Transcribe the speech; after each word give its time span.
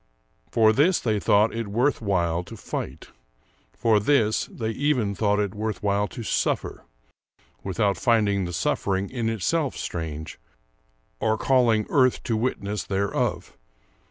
For 0.49 0.73
this 0.73 0.99
they 0.99 1.19
thought 1.19 1.53
it 1.53 1.67
worth 1.67 2.01
while 2.01 2.43
to 2.45 2.57
fight, 2.57 3.09
for 3.71 3.99
this 3.99 4.45
they 4.47 4.71
even 4.71 5.13
thought 5.13 5.37
it 5.39 5.53
worth 5.53 5.83
while 5.83 6.07
to 6.07 6.23
suffer, 6.23 6.85
without 7.63 7.97
finding 7.97 8.45
the 8.45 8.53
suffering 8.53 9.11
in 9.11 9.29
itself 9.29 9.77
strange, 9.77 10.39
or 11.19 11.37
calling 11.37 11.85
earth 11.89 12.23
to 12.23 12.35
witness 12.35 12.83
thereof.... 12.83 13.55